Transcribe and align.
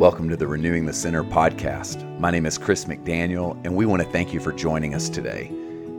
Welcome 0.00 0.30
to 0.30 0.36
the 0.38 0.46
Renewing 0.46 0.86
the 0.86 0.94
Center 0.94 1.22
podcast. 1.22 2.18
My 2.18 2.30
name 2.30 2.46
is 2.46 2.56
Chris 2.56 2.86
McDaniel, 2.86 3.60
and 3.66 3.76
we 3.76 3.84
want 3.84 4.00
to 4.00 4.08
thank 4.08 4.32
you 4.32 4.40
for 4.40 4.50
joining 4.50 4.94
us 4.94 5.10
today. 5.10 5.52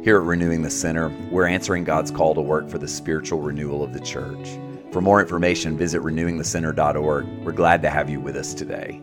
Here 0.04 0.18
at 0.18 0.24
Renewing 0.24 0.64
the 0.64 0.72
Center, 0.72 1.10
we're 1.30 1.46
answering 1.46 1.84
God's 1.84 2.10
call 2.10 2.34
to 2.34 2.42
work 2.42 2.68
for 2.68 2.80
the 2.80 2.88
spiritual 2.88 3.42
renewal 3.42 3.84
of 3.84 3.94
the 3.94 4.00
church. 4.00 4.58
For 4.92 5.02
more 5.02 5.22
information, 5.22 5.78
visit 5.78 6.02
renewingthecenter.org. 6.02 7.46
We're 7.46 7.52
glad 7.52 7.84
to 7.84 7.92
have 7.92 8.10
you 8.10 8.20
with 8.20 8.36
us 8.36 8.56
today. 8.56 9.00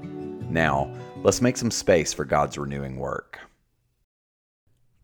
Now, 0.50 0.92
let's 1.22 1.40
make 1.40 1.58
some 1.58 1.70
space 1.70 2.12
for 2.12 2.24
God's 2.24 2.58
renewing 2.58 2.96
work. 2.96 3.38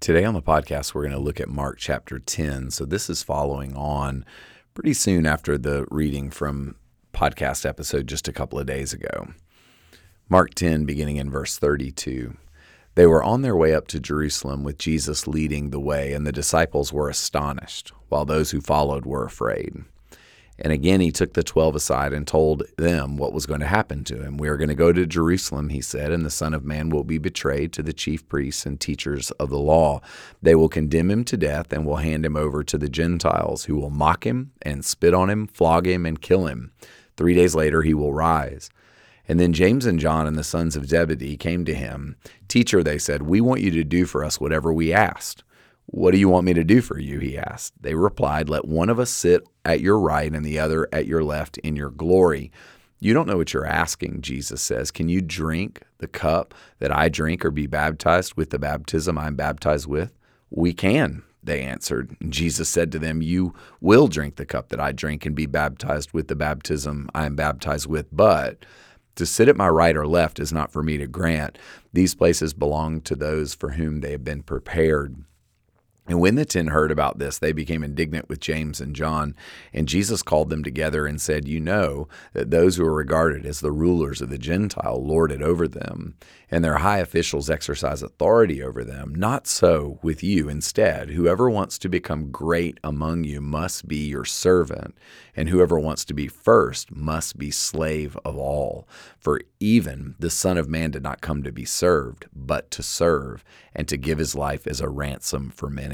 Today 0.00 0.24
on 0.24 0.34
the 0.34 0.42
podcast, 0.42 0.92
we're 0.92 1.02
going 1.02 1.12
to 1.12 1.20
look 1.20 1.38
at 1.38 1.48
Mark 1.48 1.78
chapter 1.78 2.18
10. 2.18 2.72
So, 2.72 2.84
this 2.84 3.08
is 3.08 3.22
following 3.22 3.76
on 3.76 4.24
pretty 4.74 4.94
soon 4.94 5.24
after 5.24 5.56
the 5.56 5.86
reading 5.88 6.30
from 6.30 6.74
podcast 7.12 7.64
episode 7.64 8.08
just 8.08 8.26
a 8.26 8.32
couple 8.32 8.58
of 8.58 8.66
days 8.66 8.92
ago. 8.92 9.28
Mark 10.30 10.54
10, 10.54 10.86
beginning 10.86 11.18
in 11.18 11.30
verse 11.30 11.58
32. 11.58 12.34
They 12.94 13.06
were 13.06 13.22
on 13.22 13.42
their 13.42 13.54
way 13.54 13.74
up 13.74 13.86
to 13.88 14.00
Jerusalem 14.00 14.64
with 14.64 14.78
Jesus 14.78 15.26
leading 15.26 15.68
the 15.68 15.78
way, 15.78 16.14
and 16.14 16.26
the 16.26 16.32
disciples 16.32 16.94
were 16.94 17.10
astonished, 17.10 17.92
while 18.08 18.24
those 18.24 18.50
who 18.50 18.62
followed 18.62 19.04
were 19.04 19.26
afraid. 19.26 19.84
And 20.58 20.72
again, 20.72 21.02
he 21.02 21.10
took 21.10 21.34
the 21.34 21.42
twelve 21.42 21.76
aside 21.76 22.14
and 22.14 22.26
told 22.26 22.62
them 22.78 23.18
what 23.18 23.34
was 23.34 23.44
going 23.44 23.60
to 23.60 23.66
happen 23.66 24.02
to 24.04 24.22
him. 24.22 24.38
We 24.38 24.48
are 24.48 24.56
going 24.56 24.68
to 24.68 24.74
go 24.74 24.92
to 24.92 25.04
Jerusalem, 25.04 25.68
he 25.68 25.82
said, 25.82 26.10
and 26.10 26.24
the 26.24 26.30
Son 26.30 26.54
of 26.54 26.64
Man 26.64 26.88
will 26.88 27.04
be 27.04 27.18
betrayed 27.18 27.74
to 27.74 27.82
the 27.82 27.92
chief 27.92 28.26
priests 28.26 28.64
and 28.64 28.80
teachers 28.80 29.30
of 29.32 29.50
the 29.50 29.58
law. 29.58 30.00
They 30.40 30.54
will 30.54 30.70
condemn 30.70 31.10
him 31.10 31.24
to 31.24 31.36
death 31.36 31.70
and 31.70 31.84
will 31.84 31.96
hand 31.96 32.24
him 32.24 32.34
over 32.36 32.64
to 32.64 32.78
the 32.78 32.88
Gentiles, 32.88 33.64
who 33.64 33.76
will 33.76 33.90
mock 33.90 34.24
him 34.24 34.52
and 34.62 34.86
spit 34.86 35.12
on 35.12 35.28
him, 35.28 35.48
flog 35.48 35.86
him, 35.86 36.06
and 36.06 36.18
kill 36.18 36.46
him. 36.46 36.72
Three 37.18 37.34
days 37.34 37.54
later, 37.54 37.82
he 37.82 37.92
will 37.92 38.14
rise. 38.14 38.70
And 39.26 39.40
then 39.40 39.52
James 39.52 39.86
and 39.86 39.98
John 39.98 40.26
and 40.26 40.36
the 40.36 40.44
sons 40.44 40.76
of 40.76 40.86
Zebedee 40.86 41.36
came 41.36 41.64
to 41.64 41.74
him. 41.74 42.16
Teacher, 42.48 42.82
they 42.82 42.98
said, 42.98 43.22
we 43.22 43.40
want 43.40 43.62
you 43.62 43.70
to 43.70 43.84
do 43.84 44.04
for 44.04 44.24
us 44.24 44.40
whatever 44.40 44.72
we 44.72 44.92
asked. 44.92 45.42
What 45.86 46.12
do 46.12 46.18
you 46.18 46.28
want 46.28 46.46
me 46.46 46.54
to 46.54 46.64
do 46.64 46.80
for 46.80 46.98
you? 46.98 47.18
He 47.20 47.38
asked. 47.38 47.74
They 47.80 47.94
replied, 47.94 48.48
Let 48.48 48.66
one 48.66 48.88
of 48.88 48.98
us 48.98 49.10
sit 49.10 49.46
at 49.64 49.80
your 49.80 49.98
right 49.98 50.32
and 50.32 50.44
the 50.44 50.58
other 50.58 50.88
at 50.92 51.06
your 51.06 51.22
left 51.22 51.58
in 51.58 51.76
your 51.76 51.90
glory. 51.90 52.50
You 53.00 53.12
don't 53.12 53.26
know 53.26 53.36
what 53.36 53.52
you're 53.52 53.66
asking, 53.66 54.22
Jesus 54.22 54.62
says. 54.62 54.90
Can 54.90 55.08
you 55.10 55.20
drink 55.20 55.82
the 55.98 56.08
cup 56.08 56.54
that 56.78 56.90
I 56.90 57.10
drink 57.10 57.44
or 57.44 57.50
be 57.50 57.66
baptized 57.66 58.34
with 58.34 58.50
the 58.50 58.58
baptism 58.58 59.18
I'm 59.18 59.36
baptized 59.36 59.86
with? 59.86 60.16
We 60.50 60.72
can, 60.72 61.22
they 61.42 61.60
answered. 61.60 62.16
Jesus 62.30 62.68
said 62.68 62.90
to 62.92 62.98
them, 62.98 63.20
You 63.20 63.54
will 63.80 64.08
drink 64.08 64.36
the 64.36 64.46
cup 64.46 64.70
that 64.70 64.80
I 64.80 64.92
drink 64.92 65.26
and 65.26 65.34
be 65.34 65.46
baptized 65.46 66.12
with 66.12 66.28
the 66.28 66.36
baptism 66.36 67.10
I 67.14 67.26
am 67.26 67.36
baptized 67.36 67.86
with, 67.86 68.06
but 68.10 68.64
to 69.16 69.26
sit 69.26 69.48
at 69.48 69.56
my 69.56 69.68
right 69.68 69.96
or 69.96 70.06
left 70.06 70.38
is 70.38 70.52
not 70.52 70.72
for 70.72 70.82
me 70.82 70.98
to 70.98 71.06
grant. 71.06 71.58
These 71.92 72.14
places 72.14 72.54
belong 72.54 73.00
to 73.02 73.14
those 73.14 73.54
for 73.54 73.70
whom 73.70 74.00
they 74.00 74.12
have 74.12 74.24
been 74.24 74.42
prepared. 74.42 75.24
And 76.06 76.20
when 76.20 76.34
the 76.34 76.44
ten 76.44 76.66
heard 76.66 76.90
about 76.90 77.18
this, 77.18 77.38
they 77.38 77.52
became 77.52 77.82
indignant 77.82 78.28
with 78.28 78.38
James 78.38 78.78
and 78.78 78.94
John. 78.94 79.34
And 79.72 79.88
Jesus 79.88 80.22
called 80.22 80.50
them 80.50 80.62
together 80.62 81.06
and 81.06 81.18
said, 81.18 81.48
You 81.48 81.60
know 81.60 82.08
that 82.34 82.50
those 82.50 82.76
who 82.76 82.84
are 82.84 82.92
regarded 82.92 83.46
as 83.46 83.60
the 83.60 83.72
rulers 83.72 84.20
of 84.20 84.28
the 84.28 84.36
Gentile 84.36 85.02
lord 85.02 85.32
it 85.32 85.40
over 85.40 85.66
them, 85.66 86.16
and 86.50 86.62
their 86.62 86.78
high 86.78 86.98
officials 86.98 87.48
exercise 87.48 88.02
authority 88.02 88.62
over 88.62 88.84
them. 88.84 89.14
Not 89.14 89.46
so 89.46 89.98
with 90.02 90.22
you. 90.22 90.50
Instead, 90.50 91.10
whoever 91.10 91.48
wants 91.48 91.78
to 91.78 91.88
become 91.88 92.30
great 92.30 92.78
among 92.84 93.24
you 93.24 93.40
must 93.40 93.88
be 93.88 94.06
your 94.06 94.26
servant, 94.26 94.98
and 95.34 95.48
whoever 95.48 95.80
wants 95.80 96.04
to 96.04 96.14
be 96.14 96.28
first 96.28 96.94
must 96.94 97.38
be 97.38 97.50
slave 97.50 98.18
of 98.26 98.36
all. 98.36 98.86
For 99.18 99.40
even 99.58 100.16
the 100.18 100.28
Son 100.28 100.58
of 100.58 100.68
Man 100.68 100.90
did 100.90 101.02
not 101.02 101.22
come 101.22 101.42
to 101.44 101.50
be 101.50 101.64
served, 101.64 102.26
but 102.34 102.70
to 102.72 102.82
serve, 102.82 103.42
and 103.74 103.88
to 103.88 103.96
give 103.96 104.18
his 104.18 104.34
life 104.34 104.66
as 104.66 104.82
a 104.82 104.88
ransom 104.90 105.50
for 105.50 105.70
many. 105.70 105.93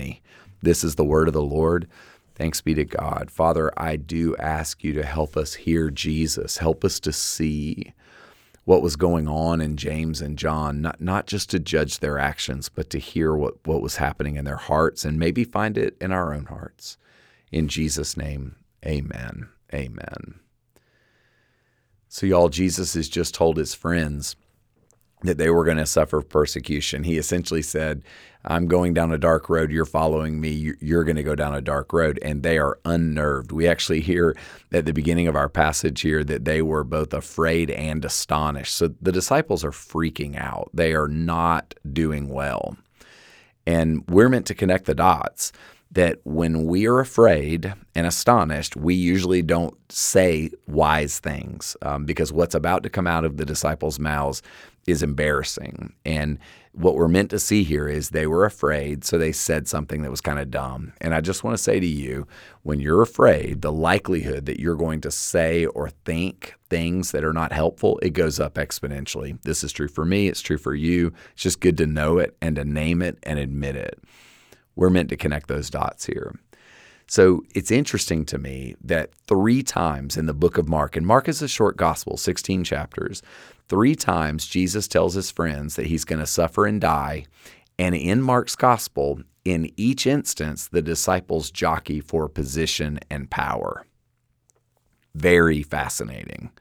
This 0.62 0.84
is 0.84 0.94
the 0.94 1.04
word 1.04 1.28
of 1.28 1.34
the 1.34 1.42
Lord. 1.42 1.88
Thanks 2.34 2.60
be 2.60 2.74
to 2.74 2.84
God. 2.84 3.30
Father, 3.30 3.70
I 3.76 3.96
do 3.96 4.36
ask 4.36 4.82
you 4.82 4.92
to 4.94 5.04
help 5.04 5.36
us 5.36 5.54
hear 5.54 5.90
Jesus. 5.90 6.58
Help 6.58 6.84
us 6.84 6.98
to 7.00 7.12
see 7.12 7.92
what 8.64 8.82
was 8.82 8.96
going 8.96 9.26
on 9.26 9.60
in 9.60 9.76
James 9.76 10.20
and 10.20 10.38
John, 10.38 10.80
not, 10.80 11.00
not 11.00 11.26
just 11.26 11.50
to 11.50 11.58
judge 11.58 11.98
their 11.98 12.18
actions, 12.18 12.68
but 12.68 12.88
to 12.90 12.98
hear 12.98 13.34
what, 13.34 13.54
what 13.66 13.82
was 13.82 13.96
happening 13.96 14.36
in 14.36 14.44
their 14.44 14.56
hearts 14.56 15.04
and 15.04 15.18
maybe 15.18 15.44
find 15.44 15.76
it 15.76 15.96
in 16.00 16.12
our 16.12 16.32
own 16.32 16.46
hearts. 16.46 16.96
In 17.50 17.68
Jesus' 17.68 18.16
name, 18.16 18.56
amen. 18.86 19.48
Amen. 19.74 20.40
So, 22.08 22.26
y'all, 22.26 22.48
Jesus 22.48 22.94
has 22.94 23.08
just 23.08 23.34
told 23.34 23.56
his 23.56 23.74
friends 23.74 24.34
that 25.22 25.38
they 25.38 25.50
were 25.50 25.64
going 25.64 25.76
to 25.76 25.86
suffer 25.86 26.22
persecution. 26.22 27.04
He 27.04 27.18
essentially 27.18 27.62
said, 27.62 28.02
I'm 28.44 28.68
going 28.68 28.94
down 28.94 29.12
a 29.12 29.18
dark 29.18 29.50
road. 29.50 29.70
You're 29.70 29.84
following 29.84 30.40
me. 30.40 30.72
You're 30.80 31.04
going 31.04 31.16
to 31.16 31.22
go 31.22 31.34
down 31.34 31.54
a 31.54 31.60
dark 31.60 31.92
road. 31.92 32.18
And 32.22 32.42
they 32.42 32.58
are 32.58 32.78
unnerved. 32.84 33.52
We 33.52 33.68
actually 33.68 34.00
hear 34.00 34.34
at 34.72 34.86
the 34.86 34.94
beginning 34.94 35.28
of 35.28 35.36
our 35.36 35.48
passage 35.48 36.00
here 36.00 36.24
that 36.24 36.46
they 36.46 36.62
were 36.62 36.84
both 36.84 37.12
afraid 37.12 37.70
and 37.70 38.02
astonished. 38.04 38.74
So 38.74 38.94
the 39.00 39.12
disciples 39.12 39.62
are 39.62 39.72
freaking 39.72 40.38
out. 40.38 40.70
They 40.72 40.94
are 40.94 41.08
not 41.08 41.74
doing 41.92 42.28
well. 42.28 42.76
And 43.66 44.04
we're 44.08 44.30
meant 44.30 44.46
to 44.46 44.54
connect 44.54 44.86
the 44.86 44.94
dots 44.94 45.52
that 45.92 46.18
when 46.24 46.66
we 46.66 46.86
are 46.86 47.00
afraid 47.00 47.74
and 47.94 48.06
astonished, 48.06 48.76
we 48.76 48.94
usually 48.94 49.42
don't 49.42 49.76
say 49.90 50.50
wise 50.68 51.18
things 51.18 51.76
um, 51.82 52.04
because 52.04 52.32
what's 52.32 52.54
about 52.54 52.82
to 52.84 52.90
come 52.90 53.06
out 53.06 53.24
of 53.24 53.36
the 53.36 53.44
disciples' 53.44 53.98
mouths 53.98 54.40
is 54.86 55.02
embarrassing. 55.02 55.92
And 56.04 56.38
what 56.72 56.94
we're 56.94 57.08
meant 57.08 57.30
to 57.30 57.38
see 57.38 57.64
here 57.64 57.88
is 57.88 58.10
they 58.10 58.26
were 58.26 58.44
afraid, 58.44 59.04
so 59.04 59.18
they 59.18 59.32
said 59.32 59.66
something 59.66 60.02
that 60.02 60.10
was 60.10 60.20
kind 60.20 60.38
of 60.38 60.50
dumb. 60.50 60.92
And 61.00 61.12
I 61.12 61.20
just 61.20 61.42
want 61.42 61.56
to 61.56 61.62
say 61.62 61.80
to 61.80 61.86
you 61.86 62.26
when 62.62 62.78
you're 62.78 63.02
afraid, 63.02 63.62
the 63.62 63.72
likelihood 63.72 64.46
that 64.46 64.60
you're 64.60 64.76
going 64.76 65.00
to 65.02 65.10
say 65.10 65.66
or 65.66 65.90
think 65.90 66.54
things 66.68 67.10
that 67.10 67.24
are 67.24 67.32
not 67.32 67.52
helpful, 67.52 67.98
it 68.00 68.10
goes 68.10 68.38
up 68.38 68.54
exponentially. 68.54 69.42
This 69.42 69.64
is 69.64 69.72
true 69.72 69.88
for 69.88 70.04
me, 70.04 70.28
it's 70.28 70.40
true 70.40 70.58
for 70.58 70.74
you. 70.74 71.12
It's 71.32 71.42
just 71.42 71.60
good 71.60 71.76
to 71.78 71.86
know 71.86 72.18
it 72.18 72.36
and 72.40 72.54
to 72.56 72.64
name 72.64 73.02
it 73.02 73.18
and 73.24 73.38
admit 73.38 73.74
it. 73.74 74.00
We're 74.80 74.88
meant 74.88 75.10
to 75.10 75.16
connect 75.16 75.48
those 75.48 75.68
dots 75.68 76.06
here. 76.06 76.34
So 77.06 77.42
it's 77.54 77.70
interesting 77.70 78.24
to 78.24 78.38
me 78.38 78.76
that 78.82 79.10
three 79.26 79.62
times 79.62 80.16
in 80.16 80.24
the 80.24 80.32
book 80.32 80.56
of 80.56 80.70
Mark, 80.70 80.96
and 80.96 81.06
Mark 81.06 81.28
is 81.28 81.42
a 81.42 81.48
short 81.48 81.76
gospel, 81.76 82.16
16 82.16 82.64
chapters, 82.64 83.22
three 83.68 83.94
times 83.94 84.46
Jesus 84.46 84.88
tells 84.88 85.12
his 85.12 85.30
friends 85.30 85.76
that 85.76 85.88
he's 85.88 86.06
going 86.06 86.20
to 86.20 86.26
suffer 86.26 86.64
and 86.64 86.80
die. 86.80 87.26
And 87.78 87.94
in 87.94 88.22
Mark's 88.22 88.56
gospel, 88.56 89.20
in 89.44 89.70
each 89.76 90.06
instance, 90.06 90.66
the 90.66 90.80
disciples 90.80 91.50
jockey 91.50 92.00
for 92.00 92.26
position 92.26 93.00
and 93.10 93.30
power. 93.30 93.84
Very 95.14 95.62
fascinating. 95.62 96.52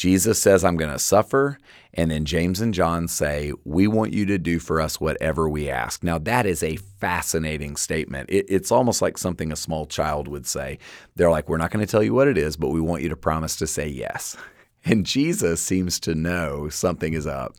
Jesus 0.00 0.40
says, 0.40 0.64
I'm 0.64 0.78
going 0.78 0.90
to 0.90 0.98
suffer. 0.98 1.58
And 1.92 2.10
then 2.10 2.24
James 2.24 2.62
and 2.62 2.72
John 2.72 3.06
say, 3.06 3.52
We 3.66 3.86
want 3.86 4.14
you 4.14 4.24
to 4.24 4.38
do 4.38 4.58
for 4.58 4.80
us 4.80 4.98
whatever 4.98 5.46
we 5.46 5.68
ask. 5.68 6.02
Now, 6.02 6.16
that 6.20 6.46
is 6.46 6.62
a 6.62 6.76
fascinating 6.76 7.76
statement. 7.76 8.30
It, 8.30 8.46
it's 8.48 8.72
almost 8.72 9.02
like 9.02 9.18
something 9.18 9.52
a 9.52 9.56
small 9.56 9.84
child 9.84 10.26
would 10.26 10.46
say. 10.46 10.78
They're 11.16 11.30
like, 11.30 11.50
We're 11.50 11.58
not 11.58 11.70
going 11.70 11.84
to 11.84 11.90
tell 11.90 12.02
you 12.02 12.14
what 12.14 12.28
it 12.28 12.38
is, 12.38 12.56
but 12.56 12.70
we 12.70 12.80
want 12.80 13.02
you 13.02 13.10
to 13.10 13.16
promise 13.16 13.56
to 13.56 13.66
say 13.66 13.88
yes. 13.88 14.38
And 14.86 15.04
Jesus 15.04 15.60
seems 15.60 16.00
to 16.00 16.14
know 16.14 16.70
something 16.70 17.12
is 17.12 17.26
up. 17.26 17.54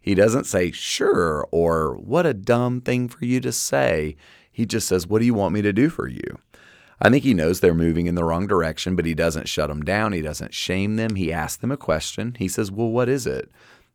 He 0.00 0.14
doesn't 0.14 0.44
say, 0.44 0.70
Sure, 0.70 1.46
or 1.50 1.96
What 1.96 2.24
a 2.24 2.32
dumb 2.32 2.80
thing 2.80 3.10
for 3.10 3.22
you 3.26 3.38
to 3.40 3.52
say. 3.52 4.16
He 4.50 4.64
just 4.64 4.88
says, 4.88 5.06
What 5.06 5.18
do 5.18 5.26
you 5.26 5.34
want 5.34 5.52
me 5.52 5.60
to 5.60 5.74
do 5.74 5.90
for 5.90 6.08
you? 6.08 6.38
I 7.04 7.10
think 7.10 7.24
he 7.24 7.34
knows 7.34 7.58
they're 7.58 7.74
moving 7.74 8.06
in 8.06 8.14
the 8.14 8.22
wrong 8.22 8.46
direction, 8.46 8.94
but 8.94 9.06
he 9.06 9.12
doesn't 9.12 9.48
shut 9.48 9.68
them 9.68 9.82
down. 9.82 10.12
He 10.12 10.22
doesn't 10.22 10.54
shame 10.54 10.94
them. 10.94 11.16
He 11.16 11.32
asks 11.32 11.56
them 11.60 11.72
a 11.72 11.76
question. 11.76 12.36
He 12.38 12.46
says, 12.46 12.70
Well, 12.70 12.90
what 12.90 13.08
is 13.08 13.26
it? 13.26 13.50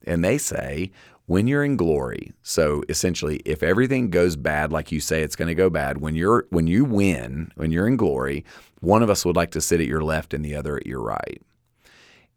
And 0.06 0.25
they 0.25 0.38
say, 0.38 0.92
When 1.25 1.48
you're 1.48 1.63
in 1.63 1.77
glory. 1.77 2.33
So 2.44 2.83
essentially, 2.89 3.38
if 3.45 3.63
everything 3.63 4.09
goes 4.09 4.36
bad 4.36 4.74
like 4.74 4.92
you 4.92 5.00
say 5.00 5.21
it's 5.21 5.38
going 5.38 5.48
to 5.48 5.56
go 5.56 5.69
bad, 5.69 6.00
when 6.00 6.15
you're 6.15 6.48
when 6.50 6.68
you 6.68 6.83
win, 6.83 7.50
when 7.56 7.71
you're 7.71 7.88
in 7.88 7.95
glory, 7.95 8.44
one 8.81 9.01
of 9.01 9.10
us 9.10 9.24
would 9.24 9.38
like 9.38 9.51
to 9.51 9.62
sit 9.62 9.80
at 9.80 9.88
your 9.88 10.03
left 10.03 10.33
and 10.33 10.44
the 10.44 10.56
other 10.56 10.75
at 10.75 10.86
your 10.86 11.01
right. 11.01 11.42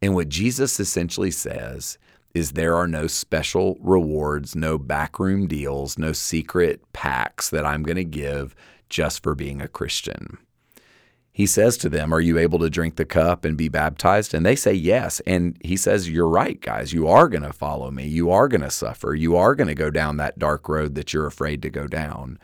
And 0.01 0.15
what 0.15 0.29
Jesus 0.29 0.79
essentially 0.79 1.31
says 1.31 1.97
is 2.33 2.53
there 2.53 2.77
are 2.77 2.87
no 2.87 3.07
special 3.07 3.77
rewards, 3.81 4.55
no 4.55 4.77
backroom 4.77 5.47
deals, 5.47 5.97
no 5.97 6.13
secret 6.13 6.81
packs 6.93 7.49
that 7.49 7.65
I'm 7.65 7.83
going 7.83 7.97
to 7.97 8.05
give 8.05 8.55
just 8.87 9.21
for 9.21 9.35
being 9.35 9.61
a 9.61 9.67
Christian 9.67 10.37
he 11.33 11.45
says 11.45 11.77
to 11.77 11.89
them, 11.89 12.13
Are 12.13 12.19
you 12.19 12.37
able 12.37 12.59
to 12.59 12.69
drink 12.69 12.97
the 12.97 13.05
cup 13.05 13.45
and 13.45 13.57
be 13.57 13.69
baptized? 13.69 14.33
And 14.33 14.45
they 14.45 14.55
say 14.55 14.73
yes. 14.73 15.21
And 15.21 15.57
he 15.63 15.77
says, 15.77 16.09
You're 16.09 16.27
right, 16.27 16.59
guys. 16.59 16.93
You 16.93 17.07
are 17.07 17.29
going 17.29 17.43
to 17.43 17.53
follow 17.53 17.89
me. 17.89 18.05
You 18.05 18.29
are 18.31 18.47
going 18.47 18.61
to 18.61 18.71
suffer. 18.71 19.15
You 19.15 19.37
are 19.37 19.55
going 19.55 19.67
to 19.69 19.75
go 19.75 19.89
down 19.89 20.17
that 20.17 20.37
dark 20.37 20.67
road 20.67 20.95
that 20.95 21.13
you're 21.13 21.27
afraid 21.27 21.61
to 21.61 21.69
go 21.69 21.87
down. 21.87 22.37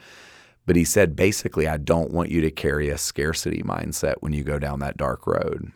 But 0.65 0.75
he 0.75 0.83
said, 0.83 1.15
basically, 1.15 1.67
I 1.67 1.77
don't 1.77 2.11
want 2.11 2.29
you 2.29 2.41
to 2.41 2.51
carry 2.51 2.89
a 2.89 2.97
scarcity 2.97 3.63
mindset 3.63 4.15
when 4.19 4.33
you 4.33 4.43
go 4.43 4.59
down 4.59 4.79
that 4.79 4.97
dark 4.97 5.25
road. 5.25 5.71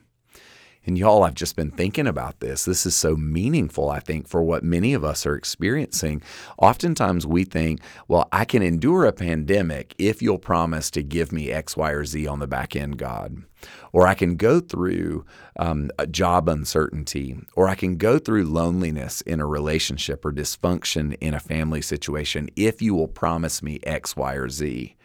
And 0.84 0.98
y'all, 0.98 1.24
I've 1.24 1.36
just 1.36 1.56
been 1.56 1.70
thinking 1.70 2.08
about 2.08 2.40
this. 2.40 2.66
This 2.66 2.88
is 2.88 2.96
so 2.96 3.16
meaningful, 3.16 3.90
I 3.92 4.00
think, 4.00 4.28
for 4.28 4.42
what 4.42 4.64
many 4.64 4.96
of 4.96 5.04
us 5.04 5.28
are 5.28 5.36
experiencing. 5.36 6.24
Oftentimes 6.58 7.28
we 7.28 7.44
think, 7.44 7.82
well, 8.08 8.28
I 8.32 8.46
can 8.46 8.64
endure 8.64 9.06
a 9.06 9.14
pandemic 9.14 9.94
if 10.00 10.24
you'll 10.24 10.40
promise 10.40 10.90
to 10.92 11.04
give 11.04 11.32
me 11.32 11.52
X, 11.52 11.78
Y, 11.78 11.92
or 11.92 12.04
Z 12.04 12.26
on 12.26 12.40
the 12.40 12.48
back 12.48 12.76
end, 12.76 12.98
God. 12.98 13.44
Or 13.92 14.08
I 14.08 14.16
can 14.16 14.38
go 14.38 14.60
through 14.60 15.24
um, 15.60 15.92
a 16.00 16.08
job 16.08 16.50
uncertainty, 16.50 17.38
or 17.56 17.68
I 17.68 17.76
can 17.76 17.98
go 17.98 18.18
through 18.18 18.46
loneliness 18.46 19.22
in 19.22 19.40
a 19.40 19.46
relationship 19.46 20.26
or 20.26 20.32
dysfunction 20.32 21.16
in 21.22 21.36
a 21.36 21.40
family 21.40 21.84
situation 21.84 22.50
if 22.56 22.82
you 22.82 22.96
will 22.96 23.08
promise 23.08 23.62
me 23.62 23.80
X, 23.84 24.16
Y, 24.16 24.34
or 24.34 24.50
Z. 24.50 24.96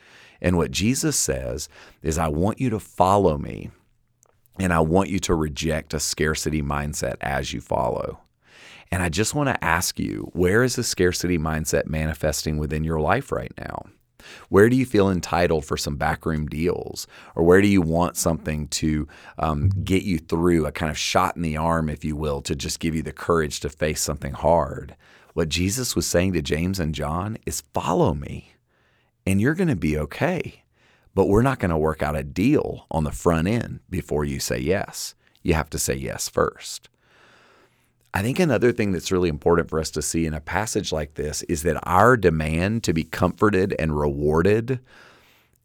And 0.41 0.57
what 0.57 0.71
Jesus 0.71 1.19
says 1.19 1.69
is, 2.03 2.17
I 2.17 2.29
want 2.29 2.61
you 2.61 2.71
to 2.71 2.81
follow 2.81 3.37
me 3.37 3.71
and 4.59 4.73
I 4.73 4.81
want 4.81 5.11
you 5.11 5.19
to 5.21 5.35
reject 5.35 5.95
a 5.95 6.01
scarcity 6.01 6.63
mindset 6.63 7.17
as 7.21 7.53
you 7.53 7.61
follow. 7.61 8.21
And 8.91 9.03
I 9.03 9.09
just 9.09 9.35
want 9.35 9.49
to 9.49 9.65
ask 9.65 9.99
you 9.99 10.31
where 10.33 10.63
is 10.63 10.77
the 10.77 10.85
scarcity 10.85 11.39
mindset 11.39 11.87
manifesting 11.87 12.57
within 12.59 12.85
your 12.85 13.01
life 13.01 13.33
right 13.33 13.53
now? 13.59 13.87
Where 14.49 14.69
do 14.69 14.77
you 14.77 14.87
feel 14.87 15.11
entitled 15.11 15.65
for 15.65 15.77
some 15.77 15.97
backroom 15.97 16.47
deals? 16.47 17.07
Or 17.35 17.45
where 17.45 17.61
do 17.61 17.69
you 17.69 17.81
want 17.81 18.17
something 18.17 18.69
to 18.69 19.07
um, 19.39 19.69
get 19.85 20.03
you 20.03 20.19
through 20.19 20.67
a 20.67 20.73
kind 20.73 20.91
of 20.91 20.99
shot 20.99 21.37
in 21.37 21.43
the 21.43 21.57
arm, 21.57 21.89
if 21.89 22.05
you 22.05 22.17
will, 22.17 22.41
to 22.43 22.57
just 22.57 22.81
give 22.81 22.95
you 22.95 23.03
the 23.03 23.13
courage 23.13 23.61
to 23.61 23.69
face 23.69 24.01
something 24.01 24.33
hard? 24.33 24.97
What 25.35 25.49
Jesus 25.49 25.95
was 25.95 26.07
saying 26.07 26.33
to 26.33 26.43
James 26.43 26.81
and 26.81 26.95
John 26.95 27.39
is 27.45 27.63
follow 27.75 28.15
me, 28.15 28.55
and 29.27 29.41
you're 29.41 29.55
going 29.55 29.69
to 29.69 29.77
be 29.77 29.99
okay 29.99 30.65
but 31.17 31.29
we're 31.29 31.41
not 31.41 31.59
going 31.59 31.71
to 31.71 31.79
work 31.79 32.03
out 32.03 32.15
a 32.15 32.23
deal 32.23 32.87
on 32.91 33.05
the 33.05 33.11
front 33.11 33.49
end 33.49 33.81
before 33.89 34.27
you 34.27 34.39
say 34.39 34.59
yes. 34.59 35.15
You 35.43 35.55
have 35.55 35.71
to 35.71 35.79
say 35.79 35.95
yes 35.95 36.29
first. 36.29 36.91
I 38.13 38.21
think 38.21 38.39
another 38.39 38.71
thing 38.71 38.93
that's 38.93 39.11
really 39.11 39.31
important 39.31 39.71
for 39.71 39.81
us 39.81 39.91
to 39.93 40.03
see 40.03 40.27
in 40.27 40.35
a 40.35 40.43
passage 40.43 40.93
like 40.93 41.15
this 41.15 41.43
is 41.45 41.63
that 41.63 41.81
our 41.85 42.19
demand 42.19 42.85
to 42.85 42.93
be 42.93 43.03
comforted 43.03 43.75
and 43.79 43.99
rewarded 43.99 44.79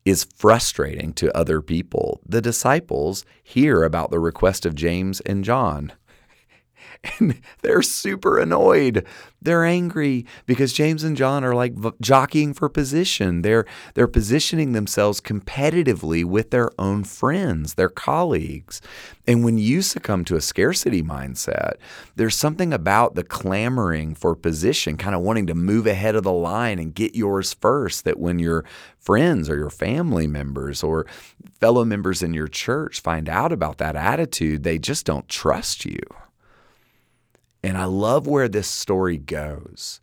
is 0.05 0.23
frustrating 0.23 1.11
to 1.15 1.37
other 1.37 1.61
people. 1.61 2.21
The 2.25 2.41
disciples 2.41 3.25
hear 3.43 3.83
about 3.83 4.09
the 4.09 4.19
request 4.19 4.65
of 4.65 4.73
James 4.73 5.19
and 5.19 5.43
John 5.43 5.91
and 7.19 7.39
they're 7.61 7.81
super 7.81 8.39
annoyed. 8.39 9.05
They're 9.41 9.65
angry 9.65 10.25
because 10.45 10.71
James 10.71 11.03
and 11.03 11.17
John 11.17 11.43
are 11.43 11.55
like 11.55 11.73
jockeying 11.99 12.53
for 12.53 12.69
position. 12.69 13.41
They're 13.41 13.65
they're 13.95 14.07
positioning 14.07 14.73
themselves 14.73 15.19
competitively 15.19 16.23
with 16.23 16.51
their 16.51 16.69
own 16.79 17.03
friends, 17.03 17.73
their 17.73 17.89
colleagues. 17.89 18.81
And 19.25 19.43
when 19.43 19.57
you 19.57 19.81
succumb 19.81 20.25
to 20.25 20.35
a 20.35 20.41
scarcity 20.41 21.01
mindset, 21.01 21.73
there's 22.15 22.35
something 22.35 22.71
about 22.71 23.15
the 23.15 23.23
clamoring 23.23 24.13
for 24.13 24.35
position, 24.35 24.97
kind 24.97 25.15
of 25.15 25.21
wanting 25.21 25.47
to 25.47 25.55
move 25.55 25.87
ahead 25.87 26.15
of 26.15 26.23
the 26.23 26.31
line 26.31 26.77
and 26.77 26.93
get 26.93 27.15
yours 27.15 27.53
first 27.53 28.03
that 28.03 28.19
when 28.19 28.37
your 28.37 28.63
friends 28.99 29.49
or 29.49 29.57
your 29.57 29.69
family 29.69 30.27
members 30.27 30.83
or 30.83 31.07
fellow 31.59 31.83
members 31.83 32.21
in 32.21 32.33
your 32.33 32.47
church 32.47 32.99
find 32.99 33.27
out 33.27 33.51
about 33.51 33.79
that 33.79 33.95
attitude, 33.95 34.63
they 34.63 34.77
just 34.77 35.05
don't 35.05 35.27
trust 35.27 35.85
you. 35.85 35.99
And 37.63 37.77
I 37.77 37.85
love 37.85 38.27
where 38.27 38.47
this 38.47 38.67
story 38.67 39.17
goes. 39.17 39.99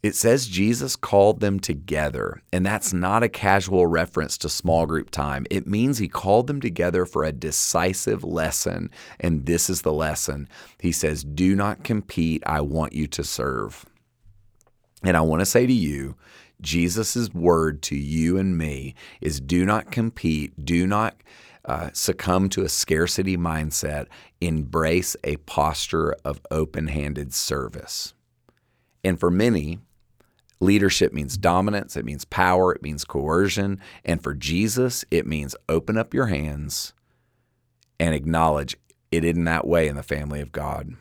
It 0.00 0.14
says 0.14 0.46
Jesus 0.46 0.94
called 0.94 1.40
them 1.40 1.58
together, 1.58 2.40
and 2.52 2.64
that's 2.64 2.92
not 2.92 3.24
a 3.24 3.28
casual 3.28 3.88
reference 3.88 4.38
to 4.38 4.48
small 4.48 4.86
group 4.86 5.10
time. 5.10 5.44
It 5.50 5.66
means 5.66 5.98
he 5.98 6.06
called 6.06 6.46
them 6.46 6.60
together 6.60 7.04
for 7.04 7.24
a 7.24 7.32
decisive 7.32 8.22
lesson, 8.22 8.92
and 9.18 9.46
this 9.46 9.68
is 9.68 9.82
the 9.82 9.92
lesson. 9.92 10.48
He 10.78 10.92
says, 10.92 11.24
Do 11.24 11.56
not 11.56 11.82
compete, 11.82 12.44
I 12.46 12.60
want 12.60 12.92
you 12.92 13.08
to 13.08 13.24
serve. 13.24 13.86
And 15.02 15.16
I 15.16 15.20
want 15.20 15.40
to 15.40 15.46
say 15.46 15.66
to 15.66 15.72
you, 15.72 16.14
Jesus' 16.60 17.32
word 17.34 17.82
to 17.82 17.96
you 17.96 18.36
and 18.38 18.56
me 18.56 18.94
is 19.20 19.40
do 19.40 19.64
not 19.64 19.90
compete, 19.90 20.64
do 20.64 20.86
not 20.86 21.16
uh, 21.68 21.90
succumb 21.92 22.48
to 22.48 22.62
a 22.64 22.68
scarcity 22.68 23.36
mindset, 23.36 24.06
embrace 24.40 25.14
a 25.22 25.36
posture 25.36 26.16
of 26.24 26.40
open 26.50 26.88
handed 26.88 27.34
service. 27.34 28.14
And 29.04 29.20
for 29.20 29.30
many, 29.30 29.78
leadership 30.60 31.12
means 31.12 31.36
dominance, 31.36 31.94
it 31.94 32.06
means 32.06 32.24
power, 32.24 32.74
it 32.74 32.82
means 32.82 33.04
coercion. 33.04 33.80
And 34.02 34.22
for 34.22 34.34
Jesus, 34.34 35.04
it 35.10 35.26
means 35.26 35.54
open 35.68 35.98
up 35.98 36.14
your 36.14 36.26
hands 36.26 36.94
and 38.00 38.14
acknowledge 38.14 38.76
it 39.12 39.22
isn't 39.22 39.44
that 39.44 39.66
way 39.66 39.88
in 39.88 39.96
the 39.96 40.02
family 40.02 40.40
of 40.40 40.52
God. 40.52 40.94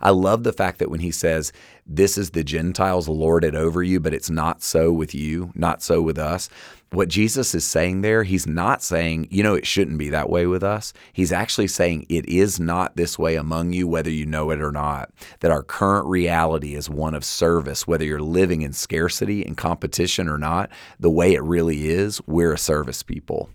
I 0.00 0.10
love 0.10 0.44
the 0.44 0.52
fact 0.52 0.78
that 0.78 0.90
when 0.90 1.00
he 1.00 1.10
says, 1.10 1.52
This 1.86 2.18
is 2.18 2.30
the 2.30 2.44
Gentiles 2.44 3.08
lorded 3.08 3.54
over 3.54 3.82
you, 3.82 4.00
but 4.00 4.14
it's 4.14 4.30
not 4.30 4.62
so 4.62 4.92
with 4.92 5.14
you, 5.14 5.52
not 5.54 5.82
so 5.82 6.02
with 6.02 6.18
us. 6.18 6.48
What 6.92 7.08
Jesus 7.08 7.54
is 7.54 7.66
saying 7.66 8.02
there, 8.02 8.22
he's 8.22 8.46
not 8.46 8.80
saying, 8.80 9.26
you 9.30 9.42
know, 9.42 9.54
it 9.54 9.66
shouldn't 9.66 9.98
be 9.98 10.08
that 10.10 10.30
way 10.30 10.46
with 10.46 10.62
us. 10.62 10.92
He's 11.12 11.32
actually 11.32 11.66
saying 11.66 12.06
it 12.08 12.28
is 12.28 12.60
not 12.60 12.94
this 12.96 13.18
way 13.18 13.34
among 13.34 13.72
you, 13.72 13.88
whether 13.88 14.10
you 14.10 14.24
know 14.24 14.50
it 14.50 14.62
or 14.62 14.70
not. 14.70 15.10
That 15.40 15.50
our 15.50 15.64
current 15.64 16.06
reality 16.06 16.74
is 16.74 16.88
one 16.88 17.14
of 17.14 17.24
service, 17.24 17.88
whether 17.88 18.04
you're 18.04 18.20
living 18.20 18.62
in 18.62 18.72
scarcity 18.72 19.44
and 19.44 19.56
competition 19.56 20.28
or 20.28 20.38
not. 20.38 20.70
The 21.00 21.10
way 21.10 21.34
it 21.34 21.42
really 21.42 21.88
is, 21.88 22.20
we're 22.26 22.52
a 22.52 22.58
service 22.58 23.02
people. 23.02 23.50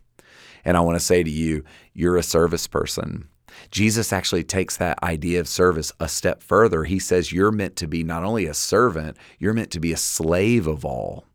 And 0.65 0.75
I 0.75 0.81
want 0.81 0.99
to 0.99 1.05
say 1.05 1.23
to 1.23 1.29
you, 1.29 1.63
you're 1.93 2.17
a 2.17 2.23
service 2.23 2.67
person. 2.67 3.27
Jesus 3.69 4.11
actually 4.11 4.43
takes 4.43 4.77
that 4.77 5.01
idea 5.03 5.39
of 5.39 5.47
service 5.47 5.91
a 5.99 6.07
step 6.07 6.41
further. 6.41 6.85
He 6.85 6.99
says 6.99 7.31
you're 7.31 7.51
meant 7.51 7.75
to 7.77 7.87
be 7.87 8.03
not 8.03 8.23
only 8.23 8.45
a 8.45 8.53
servant, 8.53 9.17
you're 9.37 9.53
meant 9.53 9.71
to 9.71 9.79
be 9.79 9.93
a 9.93 9.97
slave 9.97 10.67
of 10.67 10.83
all. 10.83 11.25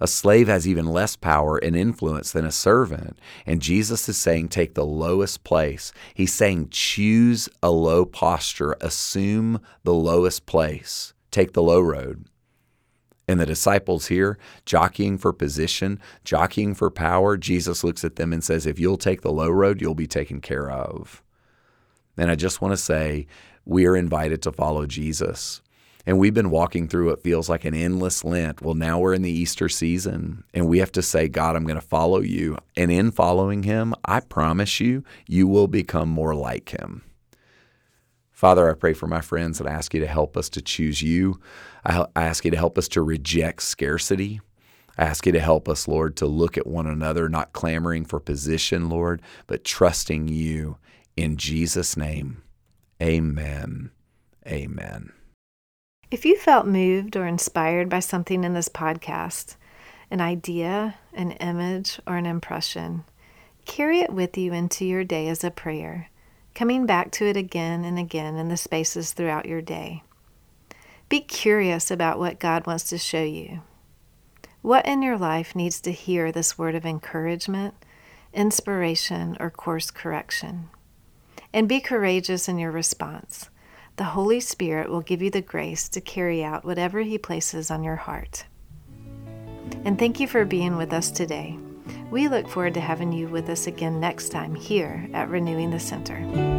A 0.00 0.08
slave 0.08 0.48
has 0.48 0.66
even 0.66 0.86
less 0.86 1.14
power 1.14 1.58
and 1.58 1.76
influence 1.76 2.32
than 2.32 2.44
a 2.44 2.50
servant. 2.50 3.16
And 3.46 3.62
Jesus 3.62 4.08
is 4.08 4.16
saying, 4.16 4.48
take 4.48 4.74
the 4.74 4.84
lowest 4.84 5.44
place. 5.44 5.92
He's 6.12 6.34
saying, 6.34 6.70
choose 6.70 7.48
a 7.62 7.70
low 7.70 8.04
posture, 8.04 8.76
assume 8.80 9.60
the 9.84 9.94
lowest 9.94 10.44
place, 10.44 11.14
take 11.30 11.52
the 11.52 11.62
low 11.62 11.80
road. 11.80 12.26
And 13.28 13.38
the 13.38 13.46
disciples 13.46 14.06
here, 14.06 14.38
jockeying 14.66 15.18
for 15.18 15.32
position, 15.32 16.00
jockeying 16.24 16.74
for 16.74 16.90
power, 16.90 17.36
Jesus 17.36 17.84
looks 17.84 18.04
at 18.04 18.16
them 18.16 18.32
and 18.32 18.42
says, 18.42 18.66
If 18.66 18.80
you'll 18.80 18.96
take 18.96 19.20
the 19.20 19.32
low 19.32 19.48
road, 19.48 19.80
you'll 19.80 19.94
be 19.94 20.08
taken 20.08 20.40
care 20.40 20.68
of. 20.68 21.22
And 22.16 22.30
I 22.30 22.34
just 22.34 22.60
want 22.60 22.72
to 22.72 22.76
say, 22.76 23.26
we 23.64 23.86
are 23.86 23.96
invited 23.96 24.42
to 24.42 24.52
follow 24.52 24.86
Jesus. 24.86 25.62
And 26.04 26.18
we've 26.18 26.34
been 26.34 26.50
walking 26.50 26.88
through 26.88 27.10
what 27.10 27.22
feels 27.22 27.48
like 27.48 27.64
an 27.64 27.74
endless 27.74 28.24
Lent. 28.24 28.60
Well, 28.60 28.74
now 28.74 28.98
we're 28.98 29.14
in 29.14 29.22
the 29.22 29.30
Easter 29.30 29.68
season, 29.68 30.42
and 30.52 30.66
we 30.66 30.78
have 30.78 30.90
to 30.92 31.02
say, 31.02 31.28
God, 31.28 31.54
I'm 31.54 31.64
going 31.64 31.80
to 31.80 31.86
follow 31.86 32.20
you. 32.20 32.58
And 32.76 32.90
in 32.90 33.12
following 33.12 33.62
him, 33.62 33.94
I 34.04 34.18
promise 34.20 34.80
you, 34.80 35.04
you 35.28 35.46
will 35.46 35.68
become 35.68 36.08
more 36.08 36.34
like 36.34 36.70
him. 36.70 37.02
Father, 38.32 38.68
I 38.68 38.74
pray 38.74 38.92
for 38.92 39.06
my 39.06 39.20
friends 39.20 39.60
and 39.60 39.68
I 39.68 39.72
ask 39.72 39.94
you 39.94 40.00
to 40.00 40.06
help 40.08 40.36
us 40.36 40.48
to 40.50 40.60
choose 40.60 41.00
you. 41.00 41.40
I 41.84 42.06
ask 42.16 42.44
you 42.44 42.50
to 42.50 42.56
help 42.56 42.76
us 42.76 42.88
to 42.88 43.00
reject 43.00 43.62
scarcity. 43.62 44.40
I 44.98 45.04
ask 45.04 45.24
you 45.24 45.30
to 45.30 45.38
help 45.38 45.68
us, 45.68 45.86
Lord, 45.86 46.16
to 46.16 46.26
look 46.26 46.58
at 46.58 46.66
one 46.66 46.88
another, 46.88 47.28
not 47.28 47.52
clamoring 47.52 48.04
for 48.04 48.18
position, 48.18 48.88
Lord, 48.88 49.22
but 49.46 49.64
trusting 49.64 50.26
you 50.26 50.76
in 51.16 51.36
Jesus' 51.36 51.96
name, 51.96 52.42
amen. 53.00 53.90
Amen. 54.46 55.12
If 56.10 56.26
you 56.26 56.36
felt 56.36 56.66
moved 56.66 57.16
or 57.16 57.26
inspired 57.26 57.88
by 57.88 58.00
something 58.00 58.44
in 58.44 58.54
this 58.54 58.68
podcast, 58.68 59.56
an 60.10 60.20
idea, 60.20 60.96
an 61.14 61.32
image, 61.32 62.00
or 62.06 62.16
an 62.16 62.26
impression, 62.26 63.04
carry 63.64 64.00
it 64.00 64.12
with 64.12 64.36
you 64.36 64.52
into 64.52 64.84
your 64.84 65.04
day 65.04 65.28
as 65.28 65.42
a 65.42 65.50
prayer, 65.50 66.10
coming 66.54 66.84
back 66.84 67.12
to 67.12 67.26
it 67.26 67.36
again 67.36 67.84
and 67.84 67.98
again 67.98 68.36
in 68.36 68.48
the 68.48 68.56
spaces 68.56 69.12
throughout 69.12 69.46
your 69.46 69.62
day. 69.62 70.02
Be 71.08 71.20
curious 71.20 71.90
about 71.90 72.18
what 72.18 72.38
God 72.38 72.66
wants 72.66 72.84
to 72.84 72.98
show 72.98 73.22
you. 73.22 73.62
What 74.60 74.86
in 74.86 75.02
your 75.02 75.18
life 75.18 75.56
needs 75.56 75.80
to 75.80 75.92
hear 75.92 76.30
this 76.30 76.58
word 76.58 76.74
of 76.74 76.86
encouragement, 76.86 77.74
inspiration, 78.32 79.36
or 79.40 79.50
course 79.50 79.90
correction? 79.90 80.68
And 81.52 81.68
be 81.68 81.80
courageous 81.80 82.48
in 82.48 82.58
your 82.58 82.70
response. 82.70 83.50
The 83.96 84.04
Holy 84.04 84.40
Spirit 84.40 84.88
will 84.88 85.02
give 85.02 85.20
you 85.20 85.30
the 85.30 85.42
grace 85.42 85.88
to 85.90 86.00
carry 86.00 86.42
out 86.42 86.64
whatever 86.64 87.00
He 87.00 87.18
places 87.18 87.70
on 87.70 87.84
your 87.84 87.96
heart. 87.96 88.44
And 89.84 89.98
thank 89.98 90.20
you 90.20 90.26
for 90.26 90.44
being 90.44 90.76
with 90.76 90.92
us 90.92 91.10
today. 91.10 91.58
We 92.10 92.28
look 92.28 92.48
forward 92.48 92.74
to 92.74 92.80
having 92.80 93.12
you 93.12 93.28
with 93.28 93.48
us 93.48 93.66
again 93.66 94.00
next 94.00 94.30
time 94.30 94.54
here 94.54 95.08
at 95.12 95.28
Renewing 95.28 95.70
the 95.70 95.80
Center. 95.80 96.51